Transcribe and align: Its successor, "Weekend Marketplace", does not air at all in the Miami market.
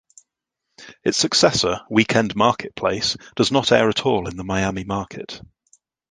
Its 1.03 1.15
successor, 1.15 1.81
"Weekend 1.87 2.35
Marketplace", 2.35 3.15
does 3.35 3.51
not 3.51 3.71
air 3.71 3.87
at 3.87 4.03
all 4.03 4.27
in 4.27 4.35
the 4.35 4.43
Miami 4.43 4.83
market. 4.83 5.39